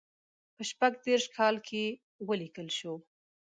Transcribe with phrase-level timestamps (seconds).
[0.55, 1.83] په شپږ دېرش کال کې
[2.27, 2.93] ولیکل شو.